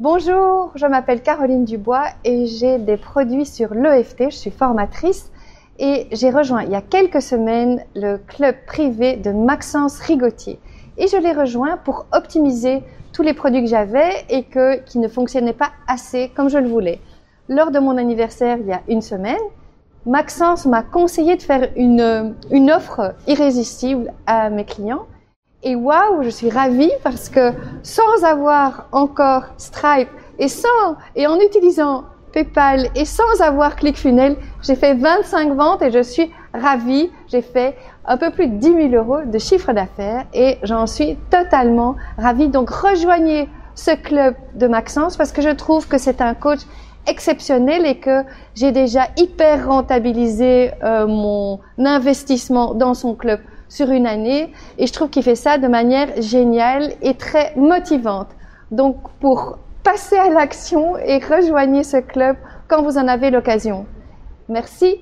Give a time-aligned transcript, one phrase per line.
[0.00, 4.24] Bonjour, je m'appelle Caroline Dubois et j'ai des produits sur l'EFT.
[4.30, 5.30] Je suis formatrice
[5.78, 10.58] et j'ai rejoint il y a quelques semaines le club privé de Maxence Rigotier.
[10.98, 15.06] Et je l'ai rejoint pour optimiser tous les produits que j'avais et que, qui ne
[15.06, 16.98] fonctionnaient pas assez comme je le voulais.
[17.48, 19.38] Lors de mon anniversaire il y a une semaine,
[20.06, 25.06] Maxence m'a conseillé de faire une, une offre irrésistible à mes clients
[25.64, 27.52] et waouh, je suis ravie parce que
[27.82, 34.74] sans avoir encore Stripe et sans et en utilisant PayPal et sans avoir ClickFunnels, j'ai
[34.74, 37.10] fait 25 ventes et je suis ravie.
[37.28, 41.16] J'ai fait un peu plus de 10 000 euros de chiffre d'affaires et j'en suis
[41.30, 42.48] totalement ravie.
[42.48, 46.60] Donc rejoignez ce club de Maxence parce que je trouve que c'est un coach
[47.06, 48.22] exceptionnel et que
[48.54, 53.40] j'ai déjà hyper rentabilisé euh, mon investissement dans son club
[53.74, 58.28] sur une année et je trouve qu'il fait ça de manière géniale et très motivante.
[58.70, 62.36] Donc pour passer à l'action et rejoigner ce club
[62.68, 63.86] quand vous en avez l'occasion.
[64.48, 65.00] Merci